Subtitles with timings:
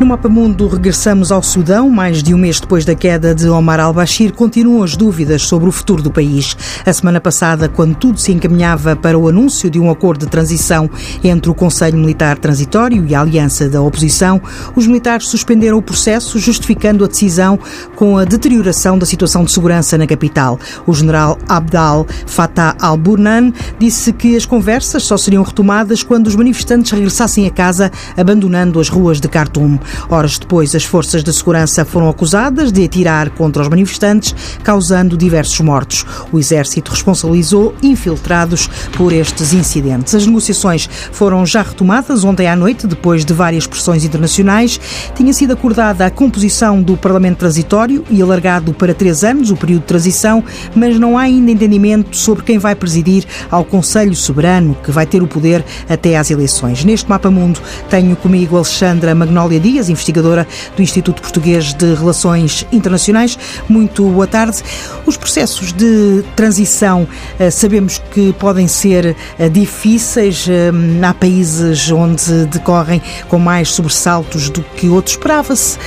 [0.00, 1.90] No Mapa Mundo regressamos ao Sudão.
[1.90, 5.72] Mais de um mês depois da queda de Omar al-Bashir, continuam as dúvidas sobre o
[5.72, 6.56] futuro do país.
[6.86, 10.88] A semana passada, quando tudo se encaminhava para o anúncio de um acordo de transição
[11.22, 14.40] entre o Conselho Militar Transitório e a Aliança da Oposição,
[14.74, 17.58] os militares suspenderam o processo, justificando a decisão
[17.94, 20.58] com a deterioração da situação de segurança na capital.
[20.86, 26.90] O general Abdal Fattah al-Burnan disse que as conversas só seriam retomadas quando os manifestantes
[26.90, 29.78] regressassem a casa, abandonando as ruas de Khartoum.
[30.08, 35.60] Horas depois, as forças de segurança foram acusadas de atirar contra os manifestantes, causando diversos
[35.60, 36.04] mortos.
[36.32, 40.14] O exército responsabilizou infiltrados por estes incidentes.
[40.14, 44.80] As negociações foram já retomadas ontem à noite, depois de várias pressões internacionais.
[45.14, 49.82] Tinha sido acordada a composição do Parlamento Transitório e alargado para três anos o período
[49.82, 54.90] de transição, mas não há ainda entendimento sobre quem vai presidir ao Conselho Soberano, que
[54.90, 56.84] vai ter o poder até às eleições.
[56.84, 62.66] Neste Mapa Mundo tenho comigo Alexandra Magnólia Dias, Dias, investigadora do Instituto Português de Relações
[62.70, 63.38] Internacionais.
[63.68, 64.62] Muito boa tarde.
[65.06, 70.46] Os processos de transição eh, sabemos que podem ser eh, difíceis.
[70.48, 70.70] Eh,
[71.02, 75.14] há países onde decorrem com mais sobressaltos do que outros.
[75.14, 75.78] Esperava-se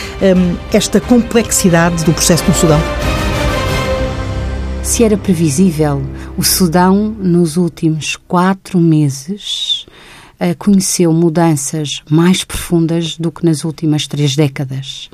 [0.72, 2.80] esta complexidade do processo no Sudão?
[4.82, 6.02] Se era previsível,
[6.38, 9.83] o Sudão, nos últimos quatro meses,
[10.58, 15.10] conheceu mudanças mais profundas do que nas últimas três décadas.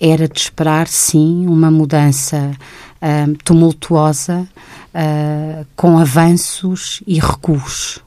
[0.00, 2.52] Era de esperar, sim, uma mudança
[3.02, 4.48] uh, tumultuosa,
[4.94, 8.00] uh, com avanços e recuos.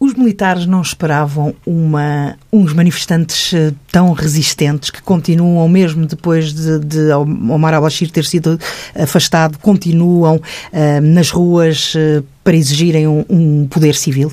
[0.00, 6.78] Os militares não esperavam uma, uns manifestantes eh, tão resistentes que continuam, mesmo depois de,
[6.78, 8.60] de Omar al-Bashir ter sido
[8.94, 14.32] afastado, continuam uh, nas ruas uh, para exigirem um, um poder civil?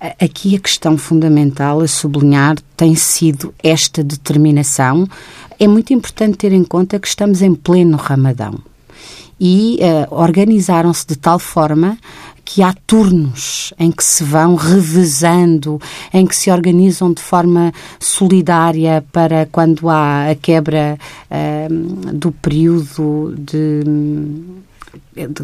[0.00, 5.08] Aqui a questão fundamental a sublinhar tem sido esta determinação.
[5.58, 8.58] É muito importante ter em conta que estamos em pleno Ramadão
[9.40, 11.98] e uh, organizaram-se de tal forma
[12.44, 15.80] que há turnos em que se vão revezando,
[16.12, 20.98] em que se organizam de forma solidária para quando há a quebra
[21.30, 23.82] uh, do período de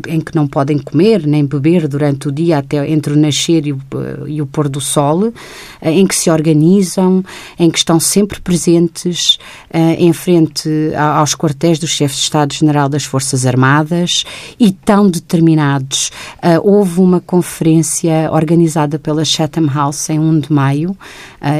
[0.06, 3.72] em que não podem comer nem beber durante o dia até entre o nascer e
[3.72, 3.80] o,
[4.26, 5.32] e o pôr do sol,
[5.80, 7.24] eh, em que se organizam,
[7.58, 9.38] em que estão sempre presentes
[9.72, 10.68] uh, em frente
[11.16, 14.24] aos quartéis do chefe de Estado-General das Forças Armadas
[14.60, 16.10] e tão determinados.
[16.38, 20.96] Uh, houve uma conferência organizada pela Chatham House em 1 de maio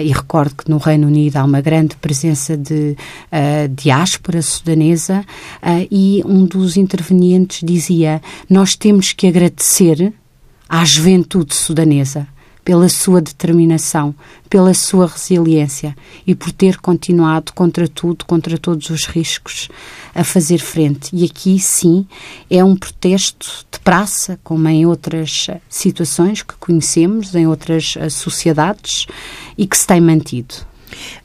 [0.04, 2.96] e recordo que no Reino Unido há uma grande presença de
[3.74, 5.24] diáspora sudanesa
[5.90, 8.20] e um dos intervenientes dizia dia
[8.50, 10.12] nós temos que agradecer
[10.68, 12.26] à juventude sudanesa
[12.64, 14.14] pela sua determinação,
[14.48, 19.68] pela sua resiliência e por ter continuado contra tudo, contra todos os riscos,
[20.14, 21.10] a fazer frente.
[21.12, 22.06] E aqui, sim,
[22.48, 29.06] é um protesto de praça, como em outras situações que conhecemos, em outras eh, sociedades,
[29.58, 30.54] e que se tem mantido.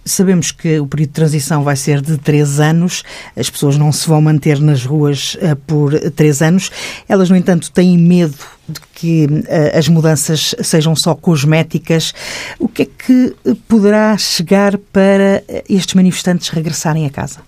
[0.05, 3.03] Sabemos que o período de transição vai ser de três anos,
[3.35, 6.72] as pessoas não se vão manter nas ruas uh, por três anos.
[7.07, 12.13] Elas, no entanto, têm medo de que uh, as mudanças sejam só cosméticas.
[12.59, 13.35] O que é que
[13.67, 17.39] poderá chegar para estes manifestantes regressarem a casa?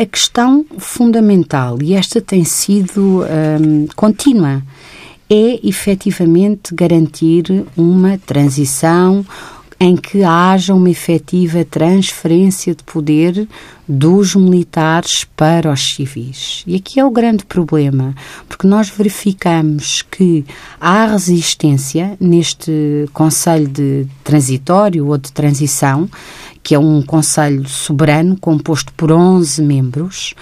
[0.00, 4.62] A questão fundamental, e esta tem sido um, contínua,
[5.28, 9.24] é efetivamente garantir uma transição
[9.82, 13.48] em que haja uma efetiva transferência de poder
[13.88, 16.62] dos militares para os civis.
[16.66, 18.14] E aqui é o grande problema,
[18.46, 20.44] porque nós verificamos que
[20.78, 26.08] há resistência neste Conselho de Transitório ou de Transição,
[26.62, 30.34] que é um Conselho soberano composto por 11 membros,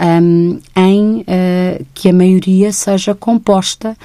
[0.00, 3.96] um, em uh, que a maioria seja composta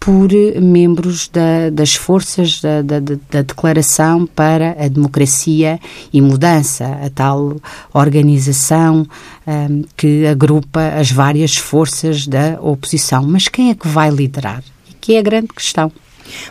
[0.00, 5.80] por membros da, das forças da, da, da, Declaração para a Democracia
[6.12, 7.56] e Mudança, a tal
[7.92, 9.06] organização
[9.46, 13.24] um, que agrupa as várias forças da oposição.
[13.26, 14.62] Mas quem é que vai liderar?
[14.88, 15.90] E que é a grande questão.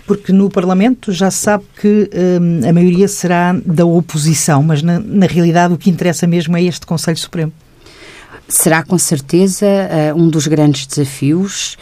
[0.05, 2.09] Porque no Parlamento já se sabe que
[2.41, 6.63] um, a maioria será da oposição, mas na, na realidade o que interessa mesmo é
[6.63, 7.53] este Conselho Supremo.
[8.49, 11.77] Será com certeza uh, um dos grandes desafios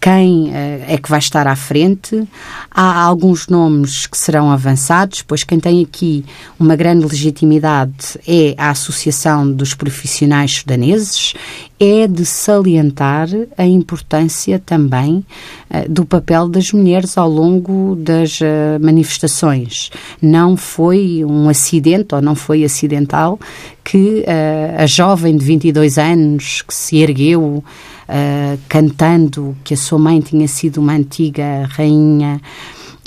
[0.00, 2.28] quem uh, é que vai estar à frente.
[2.70, 6.24] Há alguns nomes que serão avançados, pois quem tem aqui
[6.60, 11.34] uma grande legitimidade é a Associação dos Profissionais Sudaneses.
[11.80, 13.28] É de salientar
[13.58, 15.24] a importância também
[15.70, 18.38] uh, do papel das mulheres ao longo das
[18.80, 19.90] manifestações.
[20.20, 23.38] Não foi um acidente ou não foi acidental
[23.82, 24.24] que
[24.78, 27.62] a jovem de 22 anos que se ergueu
[28.08, 32.40] uh, cantando que a sua mãe tinha sido uma antiga rainha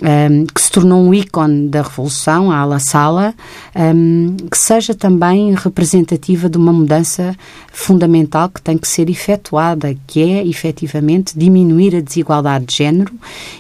[0.02, 3.34] um, que se tornou um ícone da Revolução, a Ala Sala,
[3.76, 7.36] um, que seja também representativa de uma mudança
[7.72, 13.14] fundamental que tem que ser efetuada, que é efetivamente diminuir a desigualdade de género.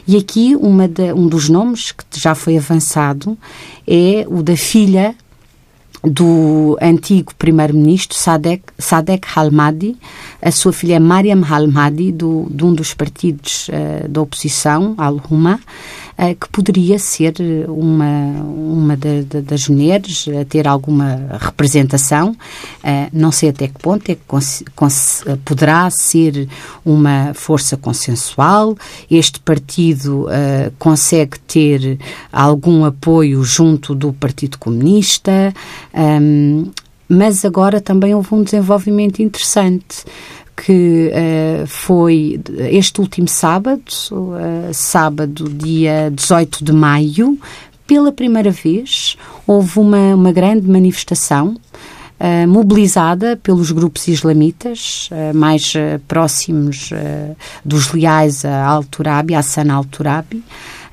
[0.07, 3.37] E aqui de, um dos nomes que já foi avançado
[3.87, 5.15] é o da filha
[6.03, 9.97] do antigo primeiro-ministro Sadek, Sadek Halmadi,
[10.47, 15.59] a sua filha é Mariam Halmadi, do, de um dos partidos uh, da oposição, Al-Huma,
[16.17, 17.33] uh, que poderia ser
[17.67, 18.05] uma,
[18.45, 22.31] uma de, de, das mulheres a ter alguma representação.
[22.31, 24.21] Uh, não sei até que ponto é que
[25.43, 26.47] poderá ser
[26.85, 28.77] uma força consensual.
[29.11, 30.27] Este partido
[30.79, 31.99] consegue ter
[32.31, 35.53] algum apoio junto do Partido Comunista.
[35.93, 36.71] Um,
[37.07, 40.03] mas agora também houve um desenvolvimento interessante
[40.55, 42.39] que uh, foi
[42.71, 47.37] este último sábado, uh, sábado, dia 18 de maio,
[47.85, 49.15] pela primeira vez
[49.45, 51.55] houve uma, uma grande manifestação
[52.19, 55.73] uh, mobilizada pelos grupos islamitas mais
[56.07, 56.89] próximos
[57.63, 60.43] dos leais a Al-Turabi, a Hassan Al-Turabi,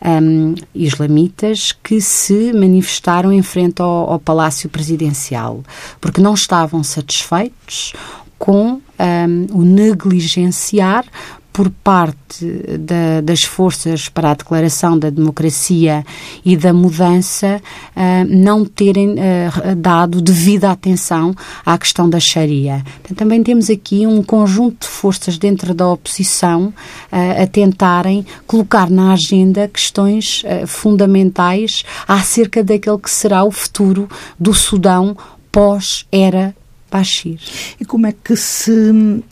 [0.05, 5.65] um, islamitas que se manifestaram em frente ao, ao Palácio Presidencial,
[6.01, 7.95] porque não estavam satisfeitos
[8.39, 11.07] com um, o negligenciar
[11.55, 12.45] por parte
[12.81, 16.05] da, das forças para a declaração da democracia
[16.45, 17.63] e da mudança
[17.95, 21.33] uh, não terem uh, dado devida atenção
[21.65, 22.83] à questão da Sharia.
[23.01, 26.75] Então, também temos aqui um conjunto de forças dentro da oposição
[27.13, 34.09] uh, a tentarem colocar na agenda questões fundamentais acerca daquele que será o futuro
[34.41, 35.17] do Sudão
[35.53, 36.53] pós-era
[36.91, 37.39] Bashir.
[37.81, 39.23] E como é que se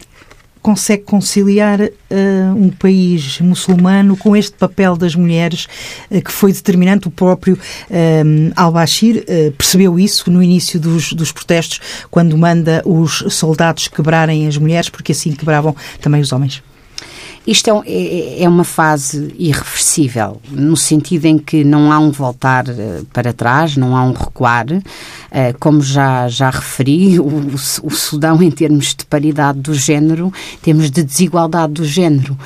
[0.62, 1.91] consegue conciliar uh,
[2.56, 5.67] um país muçulmano com este papel das mulheres
[6.11, 7.09] uh, que foi determinante.
[7.09, 9.25] O próprio uh, al-Bashir
[9.59, 11.81] percebeu isso no início dos, dos protestos,
[12.11, 16.62] quando manda os soldados quebrarem as mulheres, porque assim quebravam também os homens.
[17.44, 22.69] Isto é, é, é, uma fase irreversível, no sentido em que não há um voltar
[22.69, 24.67] eh, para trás, não há um recuar.
[25.31, 27.27] Eh, como já, já referi, o,
[27.83, 32.39] o Sudão, em termos de paridade do género, temos de desigualdade do género.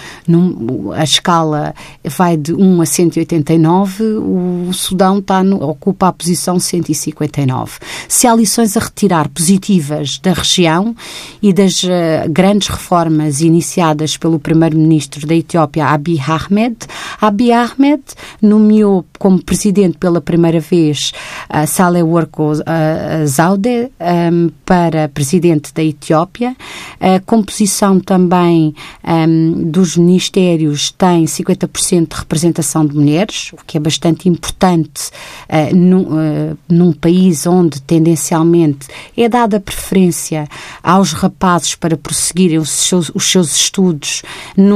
[0.95, 7.79] A escala vai de 1 a 189, o Sudão está no, ocupa a posição 159.
[8.09, 10.97] Se há lições a retirar positivas da região
[11.43, 11.89] e das uh,
[12.31, 16.77] grandes reformas iniciadas pelo primeiro primeiro-ministro da Etiópia, Abiy Ahmed.
[17.21, 18.03] Abiy Ahmed
[18.41, 21.13] nomeou como presidente pela primeira vez
[21.51, 26.57] uh, Saleh Work uh, Zaude um, para presidente da Etiópia.
[27.01, 28.75] A composição também
[29.05, 35.11] um, dos ministérios tem 50% de representação de mulheres, o que é bastante importante
[35.49, 38.87] uh, num, uh, num país onde tendencialmente
[39.17, 40.49] é dada preferência
[40.83, 44.23] aos rapazes para prosseguirem os seus, os seus estudos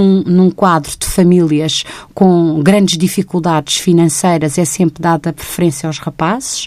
[0.00, 6.64] num, num quadro de famílias com grandes dificuldades financeiras, é sempre dada preferência aos rapazes.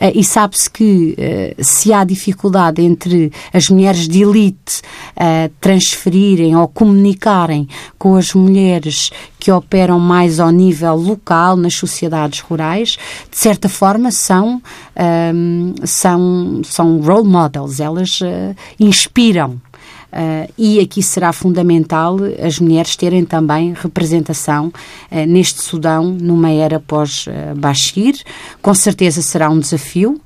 [0.00, 1.16] Uh, e sabe-se que
[1.58, 4.82] uh, se há dificuldade entre as mulheres de elite
[5.16, 12.40] uh, transferirem ou comunicarem com as mulheres que operam mais ao nível local nas sociedades
[12.40, 12.98] rurais,
[13.30, 14.62] de certa forma são,
[15.34, 18.20] um, são, são role models, elas
[18.80, 19.60] inspiram
[20.14, 26.78] Uh, e aqui será fundamental as mulheres terem também representação uh, neste Sudão numa era
[26.78, 28.14] pós-Bashir.
[28.62, 30.20] Com certeza será um desafio.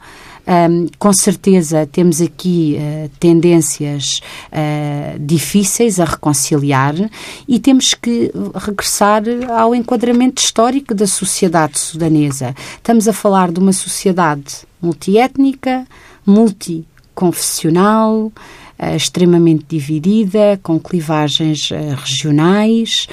[0.48, 6.94] Um, com certeza temos aqui uh, tendências uh, difíceis a reconciliar
[7.46, 12.54] e temos que regressar ao enquadramento histórico da sociedade sudanesa.
[12.76, 15.86] Estamos a falar de uma sociedade multiétnica,
[16.24, 18.32] multiconfessional,
[18.78, 23.06] uh, extremamente dividida, com clivagens uh, regionais,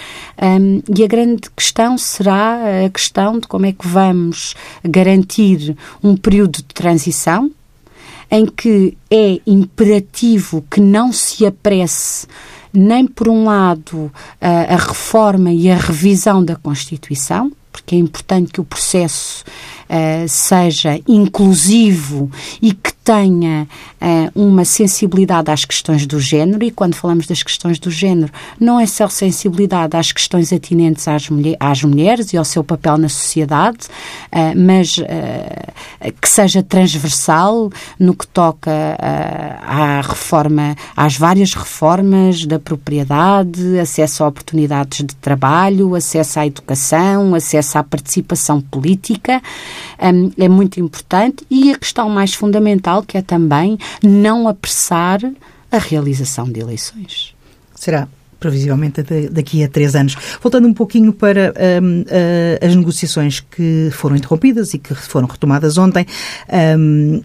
[0.95, 4.53] e a grande questão será a questão de como é que vamos
[4.83, 7.49] garantir um período de transição
[8.29, 12.27] em que é imperativo que não se apresse
[12.73, 18.53] nem por um lado a, a reforma e a revisão da Constituição, porque é importante
[18.53, 19.43] que o processo
[19.89, 23.67] uh, seja inclusivo e que tenha
[24.01, 28.79] uh, uma sensibilidade às questões do género, e quando falamos das questões do género, não
[28.79, 33.09] é só sensibilidade às questões atinentes às, mulher, às mulheres e ao seu papel na
[33.09, 33.87] sociedade,
[34.31, 34.95] uh, mas
[36.21, 38.71] que seja transversal no que toca
[39.61, 47.35] à reforma, às várias reformas da propriedade, acesso a oportunidades de trabalho, acesso à educação,
[47.65, 49.41] acesso à participação política,
[50.01, 55.19] um, é muito importante, e a questão mais fundamental que é também não apressar
[55.71, 57.33] a realização de eleições.
[57.75, 58.07] Será
[58.39, 60.15] previsivelmente daqui a três anos.
[60.39, 65.77] Voltando um pouquinho para um, uh, as negociações que foram interrompidas e que foram retomadas
[65.79, 66.05] ontem.
[66.77, 67.23] Um,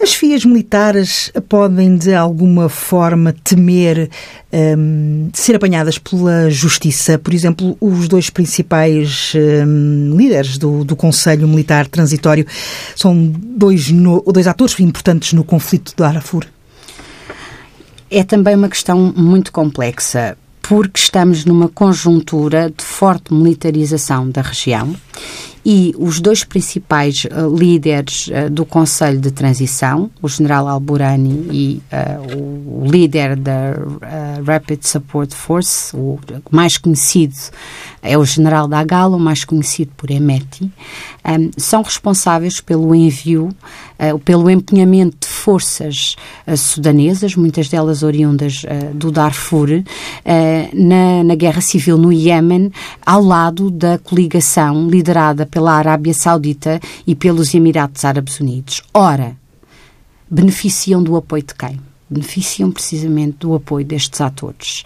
[0.00, 4.10] as FIAs militares podem, de alguma forma, temer
[4.52, 7.18] um, ser apanhadas pela justiça?
[7.18, 12.44] Por exemplo, os dois principais um, líderes do, do Conselho Militar Transitório
[12.96, 16.46] são dois, no, dois atores importantes no conflito de Darfur.
[18.10, 24.94] É também uma questão muito complexa, porque estamos numa conjuntura de forte militarização da região
[25.64, 31.82] e os dois principais uh, líderes uh, do Conselho de Transição, o general Alburani e
[31.92, 33.74] uh, o, líder da
[34.44, 36.18] Rapid Support Force, o
[36.50, 37.34] mais conhecido
[38.02, 40.70] é o general da Galo, mais conhecido por Emeti,
[41.24, 43.50] um, são responsáveis pelo envio,
[44.24, 46.16] pelo empenhamento de forças
[46.56, 48.64] sudanesas, muitas delas oriundas
[48.94, 49.68] do Darfur,
[50.74, 52.72] na, na guerra civil no Iémen,
[53.06, 58.82] ao lado da coligação liderada pela Arábia Saudita e pelos Emirados Árabes Unidos.
[58.92, 59.36] Ora,
[60.28, 61.78] beneficiam do apoio de quem?
[62.08, 64.82] Beneficiam precisamente do apoio destes atores.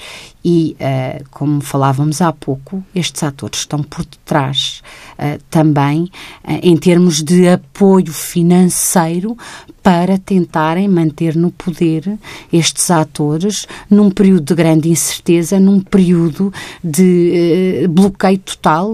[0.49, 4.81] E, uh, como falávamos há pouco, estes atores estão por detrás
[5.19, 6.05] uh, também
[6.45, 9.37] uh, em termos de apoio financeiro
[9.83, 12.17] para tentarem manter no poder
[12.53, 18.93] estes atores num período de grande incerteza, num período de bloqueio total.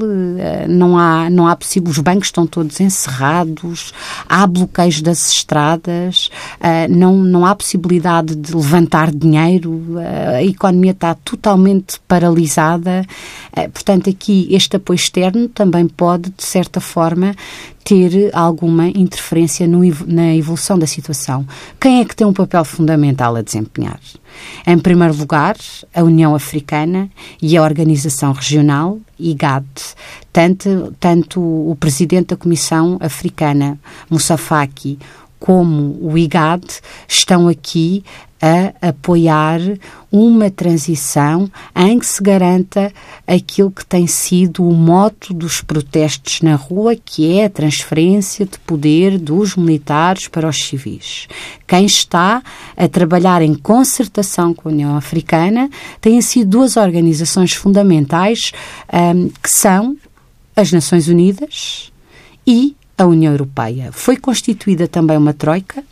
[0.69, 3.95] Não há, não há possível, os bancos estão todos encerrados,
[4.29, 6.29] há bloqueios das estradas,
[6.91, 9.83] não, não há possibilidade de levantar dinheiro,
[10.35, 11.42] a economia está totalmente
[12.07, 13.05] paralisada.
[13.73, 17.35] portanto, aqui este apoio externo também pode, de certa forma,
[17.85, 21.47] ter alguma interferência no, na evolução da situação.
[21.81, 24.01] Quem é que tem um papel fundamental a desempenhar?
[24.67, 25.57] Em primeiro lugar,
[25.95, 29.67] a União Africana e a Organização Regional, IGAD.
[30.33, 34.99] Tanto, tanto o presidente da Comissão Africana, Moussa Faki,
[35.43, 36.65] como o IGAD
[37.09, 38.05] estão aqui
[38.41, 39.59] a apoiar
[40.11, 42.93] uma transição em que se garanta
[43.27, 48.57] aquilo que tem sido o moto dos protestos na rua, que é a transferência de
[48.61, 51.27] poder dos militares para os civis.
[51.67, 52.41] Quem está
[52.77, 55.69] a trabalhar em concertação com a União Africana
[56.01, 58.53] têm sido duas organizações fundamentais
[58.93, 59.97] um, que são
[60.55, 61.93] as Nações Unidas
[62.47, 63.91] e a União Europeia.
[63.93, 65.85] Foi constituída também uma troika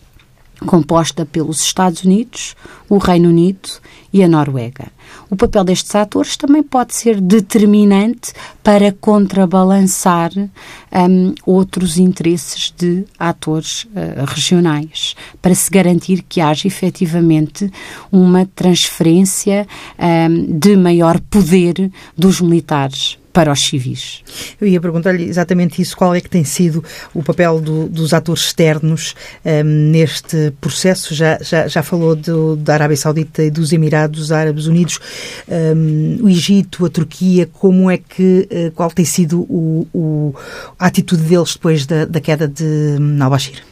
[0.66, 2.54] composta pelos Estados Unidos,
[2.88, 3.68] o Reino Unido
[4.12, 4.88] e a Noruega.
[5.30, 13.84] O papel destes atores também pode ser determinante para contrabalançar um, outros interesses de atores
[13.84, 17.70] uh, regionais, para se garantir que haja efetivamente
[18.12, 19.66] uma transferência
[19.98, 24.22] um, de maior poder dos militares para os civis.
[24.60, 26.84] Eu ia perguntar-lhe exatamente isso, qual é que tem sido
[27.14, 31.14] o papel do, dos atores externos um, neste processo?
[31.14, 34.98] Já, já, já falou do, da Arábia Saudita e dos Emirados Árabes Unidos,
[35.48, 40.34] um, o Egito, a Turquia, como é que, uh, qual tem sido o, o,
[40.78, 43.69] a atitude deles depois da, da queda de um, al-Bashir?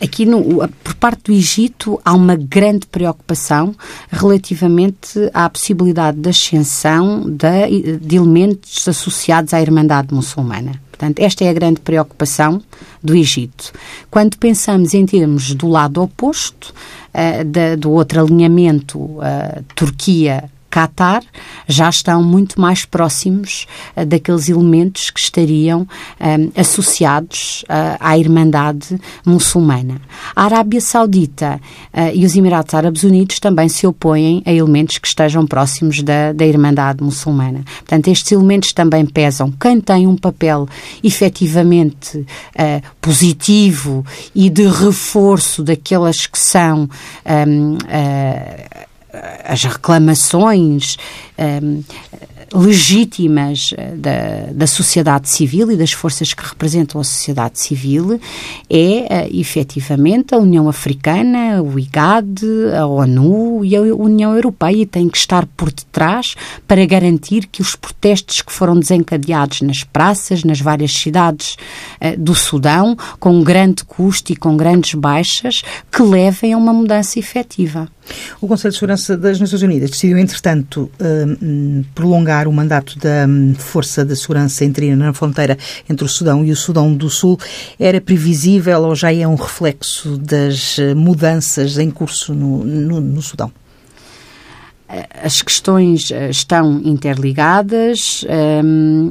[0.00, 3.74] Aqui, no, por parte do Egito, há uma grande preocupação
[4.10, 10.80] relativamente à possibilidade de ascensão de, de elementos associados à Irmandade Muçulmana.
[10.90, 12.62] Portanto, esta é a grande preocupação
[13.02, 13.72] do Egito.
[14.10, 16.72] Quando pensamos em termos do lado oposto,
[17.12, 21.22] uh, da, do outro alinhamento, uh, Turquia Qatar
[21.68, 23.66] já estão muito mais próximos
[23.96, 25.86] uh, daqueles elementos que estariam
[26.18, 30.00] eh, associados uh, à Irmandade muçulmana.
[30.34, 31.60] A Arábia Saudita
[31.92, 36.32] uh, e os Emirados Árabes Unidos também se opõem a elementos que estejam próximos da,
[36.32, 37.62] da Irmandade muçulmana.
[37.78, 39.52] Portanto, estes elementos também pesam.
[39.52, 40.68] Quem tem um papel
[41.02, 42.26] efetivamente
[43.00, 44.04] positivo
[44.34, 46.88] e de reforço daquelas que são.
[47.48, 47.78] Um,
[49.44, 50.96] as reclamações
[51.38, 51.82] um,
[52.54, 58.20] legítimas eh, da, da sociedade civil e das forças que representam a sociedade civil
[58.70, 62.44] é uh, efetivamente a União Africana, o IGAD,
[62.78, 67.60] a ONU e a União Europeia e tem que estar por detrás para garantir que
[67.60, 71.56] os protestos que foram desencadeados nas praças, nas várias cidades
[72.00, 77.18] uh, do Sudão, com grande custo e com grandes baixas, que levem a uma mudança
[77.18, 77.88] efetiva.
[78.40, 83.54] O Conselho de Segurança das Nações Unidas decidiu, entretanto, uh, prolongar o mandato da um,
[83.54, 85.56] Força de Segurança Interina na fronteira
[85.88, 87.38] entre o Sudão e o Sudão do Sul.
[87.78, 93.22] Era previsível ou já é um reflexo das uh, mudanças em curso no, no, no
[93.22, 93.50] Sudão?
[95.22, 98.24] As questões uh, estão interligadas.
[98.62, 99.10] Um,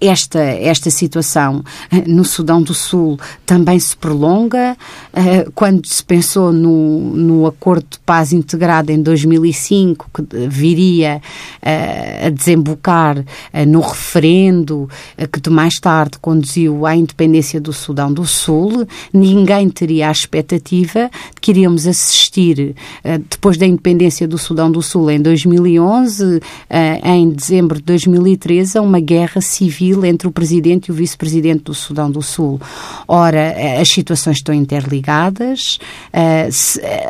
[0.00, 4.76] esta, esta situação eh, no Sudão do Sul também se prolonga.
[5.12, 11.20] Eh, quando se pensou no, no acordo de paz integrado em 2005, que viria
[11.60, 13.22] eh, a desembocar
[13.66, 14.88] no referendo
[15.32, 21.40] que mais tarde conduziu à independência do Sudão do Sul, ninguém teria a expectativa de
[21.40, 22.74] que iríamos assistir,
[23.28, 26.40] depois da independência do Sudão do Sul em 2011,
[27.04, 31.64] em dezembro de 2013, a uma guerra civil civil entre o presidente e o vice-presidente
[31.64, 32.60] do Sudão do Sul.
[33.06, 35.78] Ora, eh, as situações estão interligadas,
[36.12, 36.48] eh,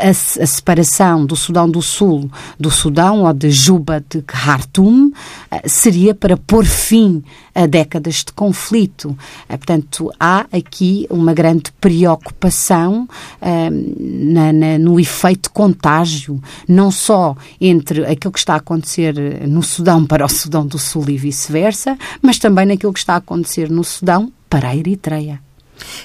[0.03, 5.13] a, a, separação do Sudão do Sul do Sudão ou de Juba de Khartoum
[5.51, 7.23] eh, seria para pôr fim
[7.61, 9.17] a décadas de conflito.
[9.49, 13.09] Portanto, há aqui uma grande preocupação
[13.41, 19.15] na, na, no efeito contágio, não só entre aquilo que está a acontecer
[19.47, 23.19] no Sudão para o Sudão do Sul e vice-versa, mas também naquilo que está a
[23.19, 25.41] acontecer no Sudão para a Eritreia.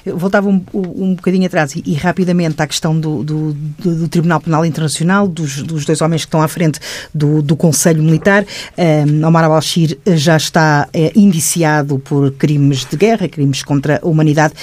[0.05, 4.08] Eu voltava um, um bocadinho atrás e, e rapidamente à questão do, do, do, do,
[4.08, 6.79] Tribunal Penal Internacional, dos, dos dois homens que estão à frente
[7.13, 8.46] do, do Conselho Militar.
[8.77, 14.53] Um, Omar al-Bashir já está é, indiciado por crimes de guerra, crimes contra a humanidade.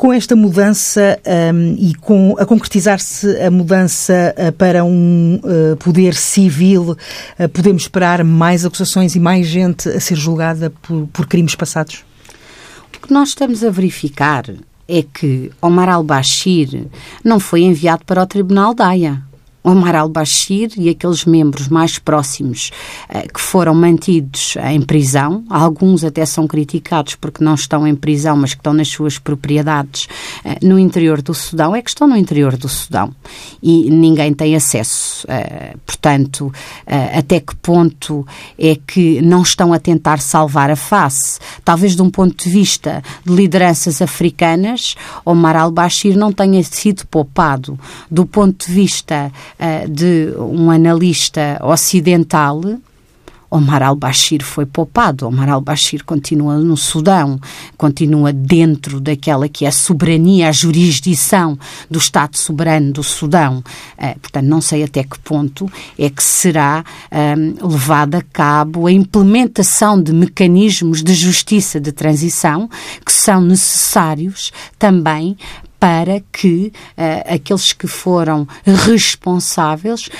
[0.00, 1.18] Com esta mudança
[1.54, 6.96] um, e com a concretizar-se a mudança uh, para um uh, poder civil,
[7.38, 12.02] uh, podemos esperar mais acusações e mais gente a ser julgada por, por crimes passados?
[13.02, 14.44] O que nós estamos a verificar
[14.86, 16.86] é que Omar al-Bashir
[17.24, 19.22] não foi enviado para o Tribunal da Haia.
[19.62, 22.70] Omar al-Bashir e aqueles membros mais próximos
[23.08, 28.36] eh, que foram mantidos em prisão, alguns até são criticados porque não estão em prisão,
[28.36, 30.06] mas que estão nas suas propriedades
[30.44, 33.14] eh, no interior do Sudão, é que estão no interior do Sudão
[33.62, 35.26] e ninguém tem acesso.
[35.28, 36.52] Eh, portanto,
[36.86, 38.26] até que ponto
[38.58, 41.38] é que não estão a tentar salvar a face?
[41.64, 44.94] Talvez de um ponto de vista de lideranças africanas,
[45.24, 47.78] Omar al-Bashir não tenha sido poupado.
[48.10, 52.60] Do ponto de vista uh, de um analista ocidental,
[53.50, 55.26] Omar al-Bashir foi poupado.
[55.26, 57.40] Omar al-Bashir continua no Sudão,
[57.76, 61.58] continua dentro daquela que é a soberania, a jurisdição
[61.90, 63.58] do Estado soberano do Sudão.
[63.98, 68.92] Uh, portanto, não sei até que ponto é que será um, levada a cabo a
[68.92, 72.70] implementação de mecanismos de justiça de transição
[73.04, 75.36] que são necessários também
[75.80, 80.10] para que uh, aqueles que foram responsáveis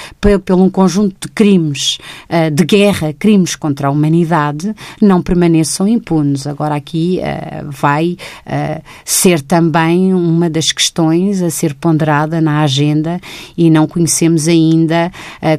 [0.43, 1.99] pelo um conjunto de crimes
[2.31, 6.47] uh, de guerra, crimes contra a humanidade, não permaneçam impunes.
[6.47, 8.17] Agora, aqui uh, vai
[9.05, 13.21] ser também uma das questões a ser ponderada na agenda
[13.57, 15.13] e não conhecemos ainda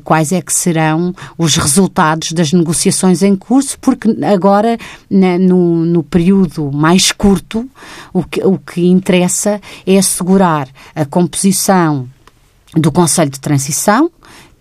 [0.03, 4.77] quais é que serão os resultados das negociações em curso, porque agora,
[5.09, 7.69] na, no, no período mais curto,
[8.13, 12.08] o que, o que interessa é assegurar a composição
[12.75, 14.10] do Conselho de Transição,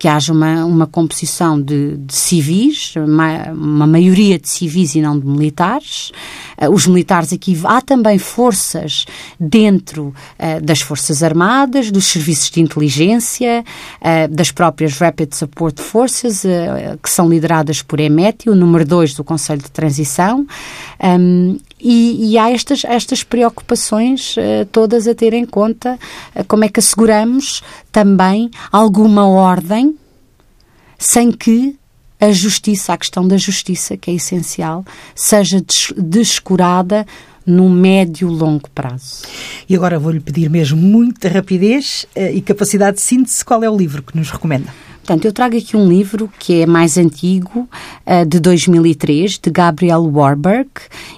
[0.01, 5.19] que haja uma, uma composição de, de civis, uma, uma, maioria de civis e não
[5.19, 6.11] de militares.
[6.59, 9.05] Uh, os militares aqui, há também forças
[9.39, 10.07] dentro
[10.39, 13.63] uh, das Forças Armadas, dos serviços de inteligência,
[14.01, 16.41] uh, das próprias Rapid Support Forces,
[17.01, 20.47] que são lideradas por EMET, o número 2 do Conselho de Transição.
[20.99, 25.97] Um, e, e, há estas, estas preocupações uh, todas a ter em conta
[26.35, 29.97] uh, como é que asseguramos também alguma ordem
[30.97, 31.75] sem que
[32.19, 37.05] a justiça, a questão da justiça, que é essencial, seja des descurada
[37.43, 39.23] no médio longo prazo.
[39.67, 43.43] E agora vou-lhe pedir mesmo muita rapidez uh, e capacidade de síntese.
[43.43, 44.71] Qual é o livro que nos recomenda?
[45.01, 47.67] Portanto, eu trago aqui um livro que é mais antigo,
[48.05, 50.69] uh, de 2003, de Gabriel Warburg.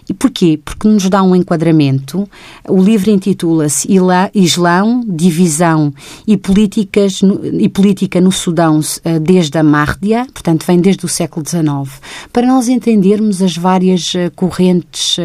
[0.09, 0.57] E porquê?
[0.63, 2.27] Porque nos dá um enquadramento.
[2.67, 3.87] O livro intitula-se
[4.33, 5.93] Islão, Divisão
[6.25, 11.09] e, Políticas no, e Política no Sudão uh, desde a Márdia, portanto, vem desde o
[11.09, 15.17] século XIX, para nós entendermos as várias uh, correntes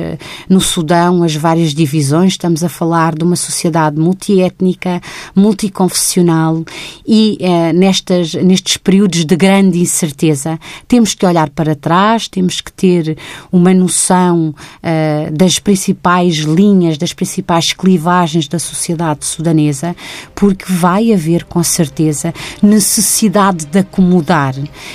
[0.48, 2.32] no Sudão, as várias divisões.
[2.32, 5.00] Estamos a falar de uma sociedade multiétnica,
[5.34, 6.64] multiconfessional
[7.06, 7.38] e
[7.74, 10.58] nestas nestes períodos de grande incerteza,
[10.88, 13.16] temos que olhar para trás, temos que ter
[13.52, 19.94] uma noção uh, das principais linhas, das principais clivagens da sociedade sudanesa,
[20.34, 22.32] porque vai haver com certeza
[22.62, 24.54] necessidade de acomodar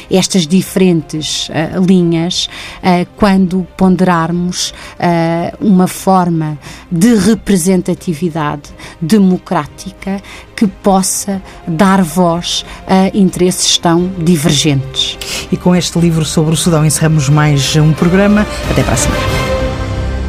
[0.10, 4.74] estas diferentes uh, linhas uh, quando ponderarmos
[5.60, 6.58] uma forma
[6.92, 8.70] de representatividade
[9.02, 10.22] democrática
[10.64, 15.18] que possa dar voz a interesses tão divergentes.
[15.52, 18.48] E com este livro sobre o Sudão encerramos mais um programa.
[18.72, 19.22] Até para a semana.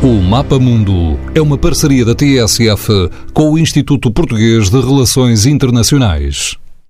[0.03, 6.57] O Mapa Mundo é uma parceria da TSF com o Instituto Português de Relações Internacionais.